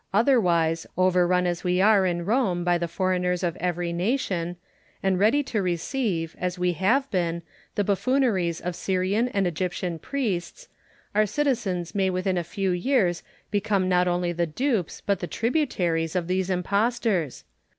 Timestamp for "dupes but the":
14.47-15.27